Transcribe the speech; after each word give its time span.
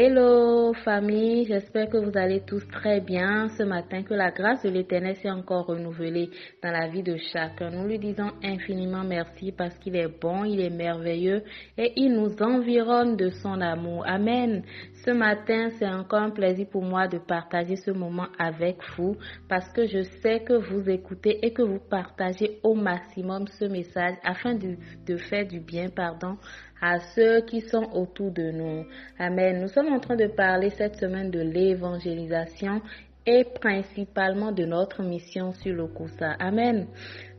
Hello 0.00 0.72
famille, 0.84 1.44
j'espère 1.46 1.88
que 1.88 1.96
vous 1.96 2.16
allez 2.16 2.42
tous 2.46 2.64
très 2.68 3.00
bien 3.00 3.48
ce 3.58 3.64
matin, 3.64 4.04
que 4.04 4.14
la 4.14 4.30
grâce 4.30 4.62
de 4.62 4.68
l'Éternel 4.68 5.16
s'est 5.16 5.28
encore 5.28 5.66
renouvelée 5.66 6.30
dans 6.62 6.70
la 6.70 6.86
vie 6.86 7.02
de 7.02 7.16
chacun. 7.16 7.70
Nous 7.70 7.88
lui 7.88 7.98
disons 7.98 8.30
infiniment 8.44 9.02
merci 9.02 9.50
parce 9.50 9.76
qu'il 9.78 9.96
est 9.96 10.06
bon, 10.06 10.44
il 10.44 10.60
est 10.60 10.70
merveilleux 10.70 11.42
et 11.76 11.94
il 11.96 12.14
nous 12.14 12.40
environne 12.40 13.16
de 13.16 13.30
son 13.30 13.60
amour. 13.60 14.04
Amen. 14.06 14.62
Ce 15.08 15.12
matin, 15.14 15.70
c'est 15.78 15.88
encore 15.88 16.20
un 16.20 16.28
plaisir 16.28 16.66
pour 16.70 16.82
moi 16.82 17.08
de 17.08 17.16
partager 17.16 17.76
ce 17.76 17.90
moment 17.90 18.26
avec 18.38 18.76
vous 18.94 19.16
parce 19.48 19.66
que 19.72 19.86
je 19.86 20.02
sais 20.02 20.40
que 20.40 20.52
vous 20.52 20.86
écoutez 20.90 21.46
et 21.46 21.54
que 21.54 21.62
vous 21.62 21.78
partagez 21.78 22.58
au 22.62 22.74
maximum 22.74 23.46
ce 23.58 23.64
message 23.64 24.16
afin 24.22 24.52
de, 24.54 25.16
faire 25.16 25.46
du 25.46 25.60
bien, 25.60 25.88
pardon, 25.88 26.36
à 26.82 26.98
ceux 27.14 27.40
qui 27.40 27.62
sont 27.62 27.88
autour 27.94 28.32
de 28.32 28.50
nous. 28.50 28.84
Amen. 29.18 29.62
Nous 29.62 29.68
sommes 29.68 29.90
en 29.94 29.98
train 29.98 30.16
de 30.16 30.26
parler 30.26 30.68
cette 30.68 30.96
semaine 30.96 31.30
de 31.30 31.40
l'évangélisation 31.40 32.82
et 33.24 33.44
principalement 33.44 34.52
de 34.52 34.66
notre 34.66 35.02
mission 35.02 35.52
sur 35.52 35.74
le 35.74 35.86
Kousa. 35.86 36.32
Amen. 36.38 36.86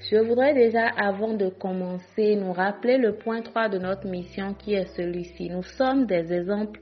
Je 0.10 0.18
voudrais 0.18 0.55
déjà, 0.55 0.88
avant 0.88 1.36
de 1.36 1.49
commencer, 1.49 2.36
nous 2.36 2.52
rappeler 2.52 2.98
le 2.98 3.13
point 3.13 3.44
3 3.44 3.70
de 3.70 3.77
notre 3.77 4.08
mission 4.08 4.55
qui 4.55 4.74
est 4.74 4.88
celui-ci. 4.96 5.52
Nous 5.52 5.62
sommes 5.62 6.08
des 6.08 6.34
exemples 6.34 6.80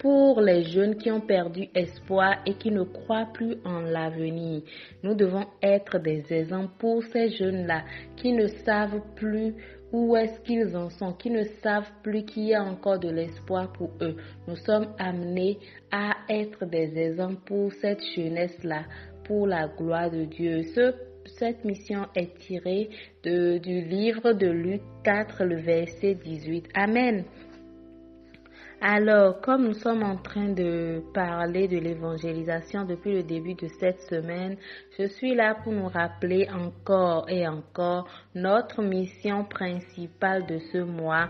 pour 0.00 0.40
les 0.40 0.64
jeunes 0.64 0.96
qui 0.96 1.10
ont 1.10 1.20
perdu 1.20 1.68
espoir 1.74 2.38
et 2.46 2.54
qui 2.54 2.70
ne 2.70 2.84
croient 2.84 3.28
plus 3.34 3.56
en 3.66 3.80
l'avenir. 3.80 4.62
Nous 5.02 5.14
devons 5.14 5.44
être 5.62 5.98
des 5.98 6.24
exemples 6.32 6.72
pour 6.78 7.04
ces 7.04 7.28
jeunes-là 7.28 7.84
qui 8.16 8.32
ne 8.32 8.46
savent 8.46 9.02
plus 9.14 9.54
où 9.92 10.16
est-ce 10.16 10.40
qu'ils 10.40 10.74
en 10.74 10.88
sont, 10.88 11.12
qui 11.12 11.30
ne 11.30 11.44
savent 11.62 11.90
plus 12.02 12.24
qu'il 12.24 12.44
y 12.44 12.54
a 12.54 12.62
encore 12.62 12.98
de 12.98 13.10
l'espoir 13.10 13.70
pour 13.72 13.90
eux. 14.00 14.16
Nous 14.48 14.56
sommes 14.56 14.94
amenés 14.98 15.58
à 15.90 16.16
être 16.30 16.64
des 16.64 16.96
exemples 16.96 17.42
pour 17.44 17.70
cette 17.74 18.02
jeunesse-là, 18.16 18.84
pour 19.24 19.46
la 19.46 19.68
gloire 19.68 20.10
de 20.10 20.24
Dieu. 20.24 20.62
cette 21.26 21.64
mission 21.64 22.06
est 22.14 22.38
tirée 22.38 22.88
du 23.22 23.82
livre 23.82 24.32
de 24.32 24.46
Luc 24.46 24.80
4, 25.04 25.44
le 25.44 25.56
verset 25.56 26.14
18. 26.14 26.68
Amen. 26.74 27.24
Alors, 28.82 29.42
comme 29.42 29.66
nous 29.66 29.74
sommes 29.74 30.02
en 30.02 30.16
train 30.16 30.48
de 30.54 31.02
parler 31.12 31.68
de 31.68 31.76
l'évangélisation 31.76 32.84
depuis 32.86 33.12
le 33.12 33.22
début 33.22 33.52
de 33.52 33.68
cette 33.78 34.00
semaine, 34.00 34.56
je 34.98 35.06
suis 35.06 35.34
là 35.34 35.54
pour 35.54 35.74
nous 35.74 35.88
rappeler 35.88 36.48
encore 36.48 37.28
et 37.28 37.46
encore 37.46 38.08
notre 38.34 38.82
mission 38.82 39.44
principale 39.44 40.46
de 40.46 40.58
ce 40.72 40.78
mois, 40.78 41.28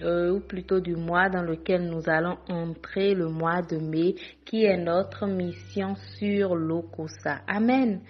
euh, 0.00 0.30
ou 0.34 0.40
plutôt 0.40 0.78
du 0.78 0.94
mois 0.94 1.28
dans 1.28 1.42
lequel 1.42 1.88
nous 1.90 2.08
allons 2.08 2.38
entrer, 2.48 3.14
le 3.14 3.26
mois 3.28 3.62
de 3.62 3.78
mai, 3.78 4.14
qui 4.44 4.64
est 4.64 4.78
notre 4.78 5.26
mission 5.26 5.96
sur 6.20 6.54
l'Okosa. 6.54 7.40
Amen. 7.48 8.00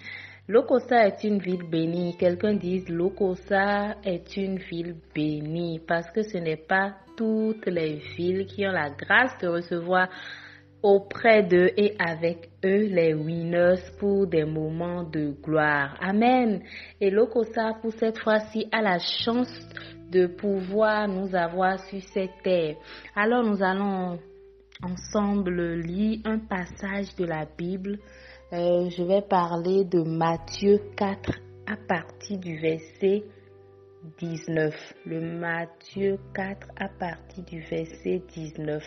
Lokosa 0.48 1.06
est 1.06 1.24
une 1.24 1.38
ville 1.38 1.62
bénie. 1.62 2.14
Quelqu'un 2.18 2.52
dit 2.54 2.84
Lokosa 2.88 3.94
est 4.04 4.36
une 4.36 4.58
ville 4.58 4.96
bénie 5.14 5.80
parce 5.88 6.10
que 6.10 6.22
ce 6.22 6.36
n'est 6.36 6.56
pas 6.58 6.96
toutes 7.22 7.66
les 7.66 8.00
villes 8.16 8.46
qui 8.46 8.66
ont 8.66 8.72
la 8.72 8.90
grâce 8.90 9.38
de 9.40 9.46
recevoir 9.46 10.08
auprès 10.82 11.44
d'eux 11.44 11.70
et 11.76 11.94
avec 12.00 12.50
eux 12.64 12.88
les 12.88 13.14
winners 13.14 13.80
pour 14.00 14.26
des 14.26 14.44
moments 14.44 15.04
de 15.04 15.32
gloire. 15.40 15.96
Amen. 16.00 16.62
Et 17.00 17.10
Lokosa 17.10 17.74
pour 17.80 17.92
cette 17.92 18.18
fois-ci 18.18 18.66
a 18.72 18.82
la 18.82 18.98
chance 18.98 19.68
de 20.10 20.26
pouvoir 20.26 21.06
nous 21.06 21.32
avoir 21.36 21.78
sur 21.86 22.00
cette 22.12 22.42
terre. 22.42 22.74
Alors 23.14 23.44
nous 23.44 23.62
allons 23.62 24.18
ensemble 24.82 25.74
lire 25.76 26.18
un 26.24 26.40
passage 26.40 27.14
de 27.14 27.24
la 27.24 27.46
Bible 27.56 27.98
euh, 28.52 28.90
je 28.90 29.02
vais 29.04 29.22
parler 29.22 29.84
de 29.84 30.02
Matthieu 30.02 30.78
4 30.96 31.38
à 31.68 31.76
partir 31.88 32.38
du 32.38 32.58
verset 32.58 33.22
19. 34.18 34.74
Le 35.06 35.20
Matthieu 35.20 36.18
4 36.34 36.68
à 36.76 36.88
partir 36.88 37.44
du 37.44 37.60
verset 37.60 38.22
19. 38.34 38.82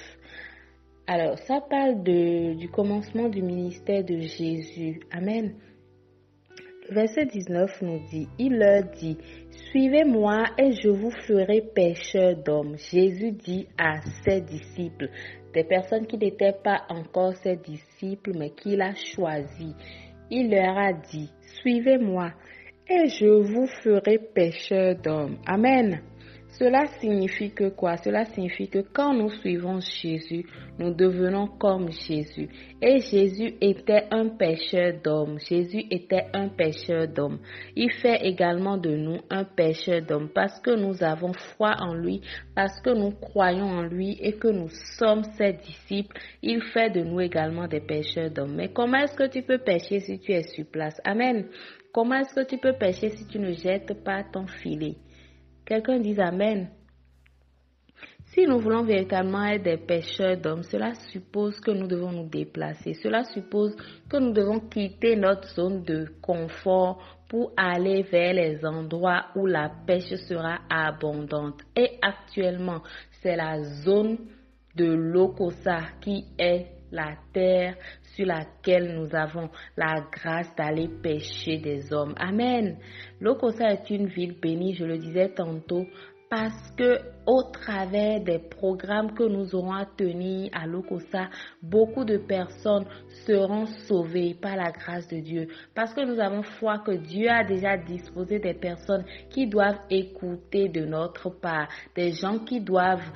Alors, 1.08 1.38
ça 1.40 1.62
parle 1.62 2.04
de, 2.04 2.56
du 2.56 2.70
commencement 2.70 3.30
du 3.30 3.42
ministère 3.42 4.04
de 4.04 4.18
Jésus. 4.18 5.00
Amen. 5.12 5.56
Le 6.90 6.96
verset 6.96 7.26
19 7.26 7.82
nous 7.82 8.00
dit, 8.10 8.28
il 8.38 8.58
leur 8.58 8.84
dit, 8.84 9.18
Suivez-moi 9.70 10.44
et 10.58 10.72
je 10.72 10.90
vous 10.90 11.12
ferai 11.12 11.62
pêcheurs 11.62 12.36
d'hommes. 12.36 12.78
Jésus 12.78 13.32
dit 13.32 13.68
à 13.78 14.02
ses 14.24 14.42
disciples, 14.42 15.10
des 15.54 15.64
personnes 15.64 16.06
qui 16.06 16.18
n'étaient 16.18 16.58
pas 16.64 16.84
encore 16.90 17.36
ses 17.38 17.56
disciples, 17.56 18.32
mais 18.38 18.52
qu'il 18.52 18.82
a 18.82 18.94
choisi. 18.94 19.74
Il 20.30 20.50
leur 20.50 20.78
a 20.78 20.92
dit, 20.94 21.32
suivez-moi 21.62 22.32
et 22.88 23.08
je 23.08 23.28
vous 23.28 23.68
ferai 23.84 24.20
pêcheurs 24.34 24.96
d'hommes. 25.02 25.38
Amen. 25.46 26.02
Cela 26.58 26.86
signifie 27.02 27.52
que 27.52 27.68
quoi? 27.68 27.98
Cela 27.98 28.24
signifie 28.24 28.70
que 28.70 28.80
quand 28.80 29.14
nous 29.14 29.30
suivons 29.30 29.82
Jésus, 29.82 30.46
nous 30.80 30.94
devenons 30.94 31.48
comme 31.48 31.92
Jésus. 31.92 32.48
Et 32.82 33.00
Jésus 33.00 33.56
était 33.60 34.06
un 34.10 34.30
pécheur 34.30 34.94
d'hommes. 35.04 35.38
Jésus 35.38 35.84
était 35.92 36.28
un 36.34 36.48
pécheur 36.48 37.10
d'hommes. 37.10 37.40
Il 37.76 37.92
fait 37.92 38.26
également 38.26 38.78
de 38.78 38.96
nous 38.96 39.20
un 39.30 39.44
pécheur 39.44 40.02
d'hommes 40.04 40.30
parce 40.34 40.58
que 40.62 40.72
nous 40.72 41.04
avons 41.04 41.34
foi 41.58 41.76
en 41.80 41.94
lui, 41.94 42.22
parce 42.56 42.80
que 42.82 42.92
nous 42.92 43.12
croyons 43.12 43.68
en 43.68 43.82
lui 43.84 44.18
et 44.22 44.38
que 44.38 44.48
nous 44.48 44.70
sommes 44.98 45.24
ses 45.38 45.54
disciples. 45.54 46.18
Il 46.42 46.62
fait 46.74 46.90
de 46.90 47.02
nous 47.02 47.20
également 47.20 47.68
des 47.68 47.82
pécheurs 47.82 48.32
d'hommes. 48.32 48.56
Mais 48.56 48.70
comment 48.70 49.00
est-ce 49.00 49.16
que 49.18 49.28
tu 49.28 49.42
peux 49.42 49.60
pécher 49.60 50.00
si 50.00 50.20
tu 50.20 50.32
es 50.32 50.44
sur 50.44 50.66
place? 50.68 51.02
Amen. 51.04 51.48
Comment 51.96 52.16
est-ce 52.16 52.36
que 52.36 52.46
tu 52.46 52.58
peux 52.58 52.74
pécher 52.74 53.08
si 53.12 53.26
tu 53.26 53.40
ne 53.40 53.54
jettes 53.54 54.04
pas 54.04 54.22
ton 54.22 54.48
filet? 54.48 54.98
Quelqu'un 55.66 55.98
dit 55.98 56.20
Amen. 56.20 56.68
Si 58.26 58.46
nous 58.46 58.60
voulons 58.60 58.84
véritablement 58.84 59.46
être 59.46 59.64
des 59.64 59.78
pêcheurs 59.78 60.36
d'hommes, 60.36 60.64
cela 60.64 60.94
suppose 61.10 61.58
que 61.62 61.72
nous 61.72 61.88
devons 61.88 62.12
nous 62.12 62.28
déplacer. 62.28 62.96
Cela 62.96 63.24
suppose 63.24 63.78
que 64.10 64.18
nous 64.18 64.34
devons 64.34 64.60
quitter 64.60 65.16
notre 65.16 65.48
zone 65.56 65.86
de 65.86 66.08
confort 66.22 67.02
pour 67.30 67.54
aller 67.56 68.02
vers 68.02 68.34
les 68.34 68.66
endroits 68.66 69.28
où 69.34 69.46
la 69.46 69.72
pêche 69.88 70.14
sera 70.28 70.60
abondante. 70.70 71.62
Et 71.78 71.98
actuellement, 72.02 72.82
c'est 73.22 73.38
la 73.38 73.64
zone 73.64 74.18
de 74.76 74.84
l'Okosa 74.92 75.80
qui 76.02 76.26
est 76.38 76.75
la 76.96 77.16
terre 77.34 77.76
sur 78.16 78.26
laquelle 78.26 78.96
nous 78.96 79.14
avons 79.14 79.50
la 79.78 80.02
grâce 80.12 80.56
d'aller 80.56 80.88
pêcher 80.88 81.58
des 81.58 81.94
hommes. 81.94 82.16
Amen. 82.18 82.78
Lokosa 83.20 83.72
est 83.72 83.90
une 83.90 84.08
ville 84.08 84.40
bénie, 84.40 84.74
je 84.74 84.86
le 84.86 84.98
disais 84.98 85.30
tantôt, 85.30 85.86
parce 86.30 86.72
que 86.72 87.00
au 87.28 87.44
travers 87.44 88.20
des 88.22 88.40
programmes 88.40 89.14
que 89.14 89.24
nous 89.24 89.56
aurons 89.56 89.74
à 89.74 89.86
tenir 89.86 90.50
à 90.54 90.66
Lokosa, 90.68 91.30
beaucoup 91.62 92.04
de 92.04 92.18
personnes 92.18 92.86
seront 93.26 93.66
sauvées 93.88 94.36
par 94.40 94.56
la 94.56 94.72
grâce 94.72 95.08
de 95.08 95.20
Dieu. 95.20 95.48
Parce 95.74 95.94
que 95.94 96.02
nous 96.02 96.20
avons 96.20 96.44
foi 96.44 96.80
que 96.80 96.92
Dieu 96.92 97.30
a 97.30 97.44
déjà 97.44 97.78
disposé 97.78 98.40
des 98.40 98.54
personnes 98.54 99.06
qui 99.30 99.48
doivent 99.48 99.80
écouter 99.90 100.70
de 100.70 100.86
notre 100.86 101.30
part, 101.30 101.68
des 101.96 102.12
gens 102.12 102.40
qui 102.40 102.60
doivent 102.62 103.12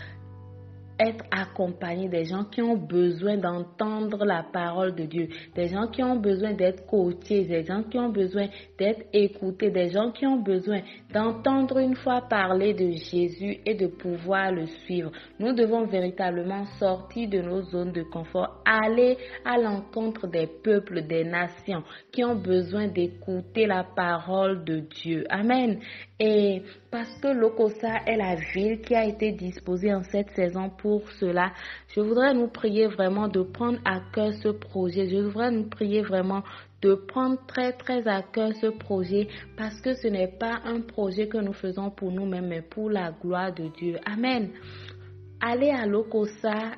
être 1.00 1.24
accompagné 1.32 2.10
des 2.10 2.26
gens 2.26 2.44
qui 2.44 2.62
ont 2.62 2.76
besoin 2.76 3.38
d'entendre 3.38 4.26
la 4.26 4.44
parole 4.44 4.94
de 4.96 5.04
Dieu, 5.04 5.30
des 5.56 5.70
gens 5.70 5.88
qui 5.88 6.04
ont 6.04 6.18
besoin 6.18 6.54
d'être 6.54 6.86
coachés, 6.86 7.46
des 7.46 7.64
gens 7.64 7.84
qui 7.84 7.98
ont 7.98 8.10
besoin 8.10 8.48
d'être 8.78 9.06
écoutés, 9.14 9.72
des 9.72 9.90
gens 9.90 10.12
qui 10.12 10.26
ont 10.26 10.42
besoin 10.42 10.82
d'entendre 11.14 11.78
une 11.78 11.96
fois 11.96 12.22
parler 12.30 12.74
de 12.74 12.92
Jésus 12.92 13.60
et 13.66 13.76
de 13.76 13.88
pouvoir 13.88 14.52
le 14.52 14.66
suivre. 14.66 15.12
Nous 15.40 15.54
devons 15.54 15.86
véritablement 15.86 16.66
sortir 16.78 17.30
de 17.30 17.40
nos 17.40 17.62
zones 17.62 17.94
de 17.94 18.04
confort, 18.04 18.62
aller 18.66 19.18
à 19.46 19.58
l'encontre 19.58 20.28
des 20.28 20.48
peuples, 20.48 21.08
des 21.08 21.24
nations 21.24 21.84
qui 22.12 22.24
ont 22.24 22.36
besoin 22.36 22.88
d'écouter 22.88 23.66
la 23.66 23.84
parole 23.84 24.64
de 24.66 24.80
Dieu. 24.80 25.24
Amen. 25.30 25.80
Et 26.20 26.64
parce 26.92 27.18
que 27.22 27.28
Lokosa 27.30 28.02
est 28.06 28.18
la 28.18 28.36
ville 28.36 28.82
qui 28.82 28.94
a 28.96 29.06
été 29.06 29.32
disposée 29.32 29.94
en 29.94 30.04
cette 30.04 30.32
saison 30.32 30.70
pour 30.70 30.89
cela, 31.20 31.52
je 31.96 32.00
voudrais 32.02 32.34
nous 32.34 32.48
prier 32.48 32.88
vraiment 32.88 33.28
de 33.28 33.42
prendre 33.42 33.80
à 33.86 34.00
cœur 34.14 34.34
ce 34.34 34.50
projet. 34.50 35.10
Je 35.10 35.18
voudrais 35.18 35.52
nous 35.52 35.70
prier 35.70 36.02
vraiment 36.02 36.44
de 36.82 36.96
prendre 36.96 37.38
très 37.46 37.74
très 37.74 38.08
à 38.08 38.22
cœur 38.22 38.52
ce 38.62 38.68
projet 38.68 39.28
parce 39.58 39.80
que 39.82 39.94
ce 39.94 40.08
n'est 40.08 40.28
pas 40.40 40.62
un 40.66 40.82
projet 40.82 41.28
que 41.28 41.38
nous 41.38 41.54
faisons 41.54 41.90
pour 41.92 42.12
nous-mêmes, 42.12 42.48
mais 42.48 42.62
pour 42.62 42.90
la 42.90 43.12
gloire 43.12 43.54
de 43.54 43.68
Dieu. 43.78 43.98
Amen. 44.06 44.50
Aller 45.42 45.70
à 45.70 45.86
Lokosa 45.86 46.76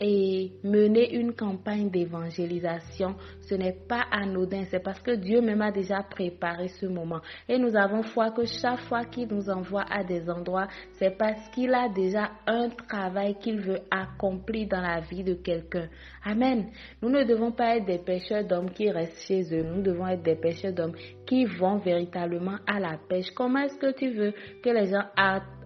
et 0.00 0.52
mener 0.64 1.14
une 1.14 1.34
campagne 1.34 1.88
d'évangélisation, 1.88 3.14
ce 3.40 3.54
n'est 3.54 3.76
pas 3.88 4.04
anodin, 4.10 4.64
c'est 4.70 4.82
parce 4.82 5.00
que 5.00 5.12
Dieu 5.12 5.40
même 5.40 5.62
a 5.62 5.70
déjà 5.70 6.02
préparé 6.02 6.68
ce 6.68 6.86
moment. 6.86 7.20
Et 7.48 7.58
nous 7.58 7.76
avons 7.76 8.02
foi 8.02 8.30
que 8.32 8.44
chaque 8.44 8.80
fois 8.80 9.04
qu'il 9.04 9.28
nous 9.28 9.48
envoie 9.48 9.84
à 9.90 10.02
des 10.02 10.28
endroits, 10.28 10.66
c'est 10.98 11.16
parce 11.16 11.48
qu'il 11.50 11.72
a 11.74 11.88
déjà 11.88 12.30
un 12.46 12.68
travail 12.70 13.36
qu'il 13.38 13.60
veut 13.60 13.80
accomplir 13.90 14.68
dans 14.68 14.80
la 14.80 15.00
vie 15.00 15.22
de 15.22 15.34
quelqu'un. 15.34 15.88
Amen. 16.24 16.70
Nous 17.00 17.10
ne 17.10 17.22
devons 17.24 17.52
pas 17.52 17.76
être 17.76 17.86
des 17.86 17.98
pêcheurs 17.98 18.44
d'hommes 18.44 18.70
qui 18.70 18.90
restent 18.90 19.26
chez 19.26 19.42
eux, 19.54 19.62
nous 19.62 19.82
devons 19.82 20.08
être 20.08 20.22
des 20.22 20.36
pêcheurs 20.36 20.72
d'hommes 20.72 20.96
qui 21.26 21.44
vont 21.44 21.78
véritablement 21.78 22.56
à 22.66 22.80
la 22.80 22.98
pêche. 23.08 23.30
Comment 23.34 23.60
est-ce 23.60 23.78
que 23.78 23.92
tu 23.96 24.10
veux 24.10 24.32
que 24.62 24.70
les 24.70 24.86
gens 24.86 25.04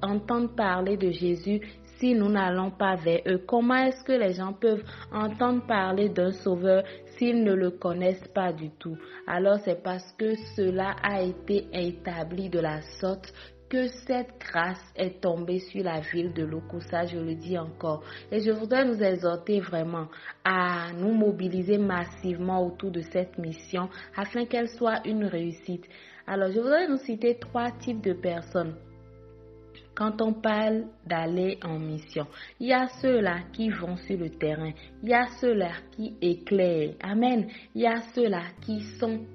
entendent 0.03 0.55
parler 0.57 0.97
de 0.97 1.11
Jésus 1.11 1.61
si 1.99 2.15
nous 2.15 2.29
n'allons 2.29 2.71
pas 2.71 2.97
vers 2.97 3.21
eux 3.27 3.43
Comment 3.47 3.77
est-ce 3.87 4.05
que 4.05 4.13
les 4.13 4.33
gens 4.33 4.53
peuvent 4.53 4.85
entendre 5.13 5.67
parler 5.67 6.09
d'un 6.09 6.33
sauveur 6.33 6.83
s'ils 7.17 7.43
ne 7.43 7.55
le 7.55 7.71
connaissent 7.73 8.29
pas 8.35 8.53
du 8.53 8.71
tout? 8.71 8.97
Alors 9.27 9.59
c'est 9.65 9.83
parce 9.83 10.13
que 10.13 10.35
cela 10.57 10.97
a 11.03 11.23
été 11.23 11.69
établi 11.73 12.49
de 12.49 12.61
la 12.61 12.81
sorte 13.01 13.33
que 13.69 13.87
cette 14.07 14.39
grâce 14.41 14.83
est 14.97 15.21
tombée 15.21 15.59
sur 15.59 15.85
la 15.85 16.01
ville 16.01 16.33
de 16.33 16.43
Lokusa, 16.45 17.05
je 17.05 17.19
le 17.19 17.35
dis 17.35 17.59
encore. 17.59 18.03
Et 18.33 18.41
je 18.41 18.51
voudrais 18.51 18.85
nous 18.87 19.03
exhorter 19.03 19.61
vraiment 19.61 20.07
à 20.43 20.91
nous 20.95 21.13
mobiliser 21.13 21.77
massivement 21.77 22.65
autour 22.65 22.91
de 22.91 23.03
cette 23.03 23.37
mission 23.37 23.91
afin 24.17 24.47
qu'elle 24.47 24.69
soit 24.69 25.07
une 25.07 25.25
réussite. 25.25 25.85
Alors, 26.27 26.51
je 26.51 26.61
voudrais 26.61 26.89
nous 26.89 26.97
citer 26.99 27.39
trois 27.39 27.71
types 27.73 28.03
de 28.03 28.15
personnes 28.15 28.75
quand 29.99 30.23
on 30.23 30.33
parle 30.33 30.85
d'aller 31.05 31.59
en 31.65 31.77
mission. 31.81 32.29
Il 32.61 32.69
y 32.69 32.73
a 32.73 32.87
ceux-là 33.03 33.41
qui 33.53 33.69
vont 33.69 33.97
sur 33.97 34.17
le 34.17 34.31
terrain. 34.31 34.71
Il 35.03 35.09
y 35.09 35.15
a 35.15 35.27
ceux-là 35.41 35.73
qui 35.91 36.15
éclairent. 36.23 36.95
Amen. 37.03 37.49
Il 37.75 37.83
y 37.83 37.87
a 37.89 38.01
ceux-là 38.15 38.45
qui 38.61 38.81
sont 39.01 39.27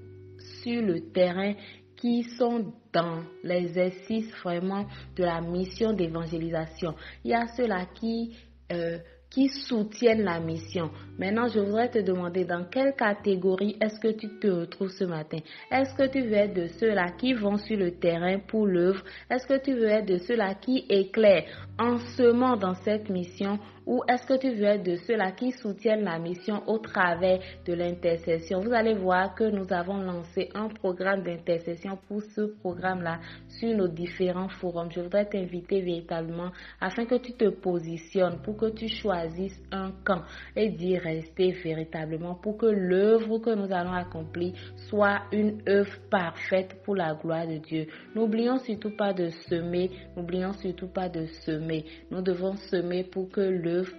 sur 0.63 0.81
le 0.81 1.11
terrain, 1.11 1.53
qui 1.97 2.23
sont 2.37 2.73
dans 2.93 3.23
l'exercice 3.43 4.31
vraiment 4.41 4.85
de 5.17 5.25
la 5.25 5.41
mission 5.41 5.91
d'évangélisation. 5.91 6.95
Il 7.25 7.31
y 7.31 7.33
a 7.33 7.45
ceux-là 7.57 7.87
qui 7.93 8.33
euh, 8.71 8.99
qui 9.33 9.49
soutiennent 9.49 10.23
la 10.23 10.39
mission. 10.39 10.91
Maintenant, 11.17 11.47
je 11.47 11.59
voudrais 11.59 11.89
te 11.89 11.97
demander 11.97 12.45
dans 12.45 12.65
quelle 12.65 12.93
catégorie 12.95 13.75
est-ce 13.81 13.99
que 13.99 14.11
tu 14.15 14.27
te 14.39 14.47
retrouves 14.47 14.91
ce 14.91 15.05
matin? 15.05 15.39
Est-ce 15.71 15.95
que 15.95 16.07
tu 16.07 16.21
veux 16.21 16.33
être 16.33 16.53
de 16.53 16.67
ceux-là 16.67 17.11
qui 17.17 17.33
vont 17.33 17.57
sur 17.57 17.77
le 17.77 17.91
terrain 17.97 18.37
pour 18.47 18.67
l'œuvre? 18.67 19.03
Est-ce 19.31 19.47
que 19.47 19.59
tu 19.59 19.73
veux 19.73 19.87
être 19.87 20.05
de 20.05 20.17
ceux-là 20.19 20.53
qui 20.55 20.85
éclairent? 20.87 21.45
En 21.79 21.97
semant 22.15 22.55
dans 22.57 22.75
cette 22.75 23.09
mission 23.09 23.57
ou 23.85 24.01
est-ce 24.07 24.25
que 24.25 24.37
tu 24.37 24.51
veux 24.53 24.63
être 24.65 24.83
de 24.83 24.95
ceux-là 24.95 25.31
qui 25.31 25.51
soutiennent 25.51 26.03
la 26.03 26.19
mission 26.19 26.63
au 26.67 26.77
travers 26.77 27.39
de 27.65 27.73
l'intercession? 27.73 28.59
Vous 28.61 28.73
allez 28.73 28.93
voir 28.93 29.35
que 29.35 29.43
nous 29.45 29.71
avons 29.71 29.97
lancé 29.97 30.49
un 30.53 30.69
programme 30.69 31.23
d'intercession 31.23 31.97
pour 32.07 32.21
ce 32.21 32.41
programme-là 32.59 33.19
sur 33.47 33.75
nos 33.75 33.87
différents 33.87 34.49
forums. 34.49 34.91
Je 34.91 35.01
voudrais 35.01 35.25
t'inviter 35.25 35.81
véritablement 35.81 36.51
afin 36.79 37.05
que 37.05 37.15
tu 37.15 37.33
te 37.33 37.49
positionnes, 37.49 38.41
pour 38.43 38.57
que 38.57 38.69
tu 38.71 38.87
choisisses 38.87 39.61
un 39.71 39.91
camp 40.05 40.21
et 40.55 40.69
d'y 40.69 40.97
rester 40.97 41.51
véritablement 41.51 42.35
pour 42.35 42.57
que 42.57 42.65
l'œuvre 42.67 43.39
que 43.39 43.53
nous 43.55 43.71
allons 43.71 43.93
accomplir 43.93 44.53
soit 44.89 45.21
une 45.31 45.61
œuvre 45.67 45.97
parfaite 46.09 46.81
pour 46.83 46.95
la 46.95 47.13
gloire 47.15 47.47
de 47.47 47.57
Dieu. 47.57 47.87
N'oublions 48.15 48.57
surtout 48.59 48.95
pas 48.95 49.13
de 49.13 49.29
semer, 49.29 49.89
n'oublions 50.15 50.53
surtout 50.53 50.87
pas 50.87 51.09
de 51.09 51.25
semer. 51.45 51.85
Nous 52.11 52.21
devons 52.21 52.55
semer 52.55 53.03
pour 53.03 53.29
que 53.29 53.41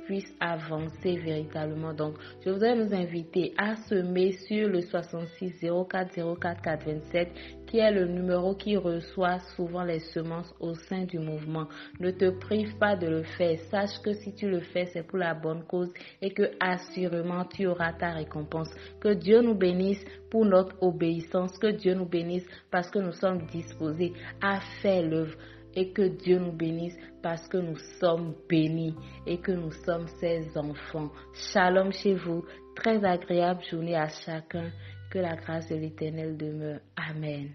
puisse 0.06 0.32
avancer 0.40 1.16
véritablement. 1.16 1.92
Donc, 1.92 2.14
je 2.44 2.50
voudrais 2.50 2.76
nous 2.76 2.94
inviter 2.94 3.52
à 3.58 3.76
semer 3.76 4.32
sur 4.46 4.68
le 4.68 4.80
66 4.80 5.60
04 5.88 6.38
04 6.38 6.62
427 6.62 7.28
qui 7.66 7.78
est 7.78 7.90
le 7.90 8.06
numéro 8.06 8.54
qui 8.54 8.76
reçoit 8.76 9.40
souvent 9.56 9.82
les 9.82 9.98
semences 9.98 10.54
au 10.60 10.74
sein 10.74 11.04
du 11.04 11.18
mouvement. 11.18 11.66
Ne 11.98 12.12
te 12.12 12.30
prive 12.30 12.76
pas 12.78 12.94
de 12.94 13.08
le 13.08 13.22
faire. 13.24 13.58
Sache 13.70 14.00
que 14.04 14.12
si 14.12 14.32
tu 14.32 14.48
le 14.48 14.60
fais, 14.60 14.86
c'est 14.86 15.02
pour 15.02 15.18
la 15.18 15.34
bonne 15.34 15.64
cause 15.64 15.92
et 16.22 16.30
que 16.30 16.52
assurément 16.60 17.44
tu 17.46 17.66
auras 17.66 17.92
ta 17.92 18.12
récompense. 18.12 18.70
Que 19.00 19.14
Dieu 19.14 19.40
nous 19.40 19.56
bénisse 19.56 20.04
pour 20.30 20.44
notre 20.44 20.80
obéissance. 20.82 21.58
Que 21.58 21.72
Dieu 21.72 21.94
nous 21.94 22.08
bénisse 22.08 22.46
parce 22.70 22.90
que 22.90 23.00
nous 23.00 23.12
sommes 23.12 23.46
disposés 23.46 24.12
à 24.40 24.60
faire 24.80 25.02
l'œuvre 25.02 25.34
et 25.76 25.92
que 25.92 26.02
Dieu 26.02 26.38
nous 26.38 26.52
bénisse 26.52 26.96
parce 27.22 27.46
que 27.48 27.56
nous 27.56 27.78
sommes 28.00 28.34
bénis 28.48 28.94
et 29.26 29.38
que 29.38 29.52
nous 29.52 29.72
sommes 29.84 30.08
ses 30.20 30.56
enfants. 30.56 31.10
Shalom 31.52 31.92
chez 31.92 32.14
vous. 32.14 32.44
Très 32.76 33.04
agréable 33.04 33.62
journée 33.70 33.96
à 33.96 34.08
chacun. 34.08 34.70
Que 35.10 35.18
la 35.18 35.36
grâce 35.36 35.68
de 35.68 35.76
l'Éternel 35.76 36.36
demeure. 36.36 36.80
Amen. 36.96 37.52